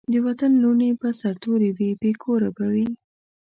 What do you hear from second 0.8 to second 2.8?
به سرتوري وي بې کوره به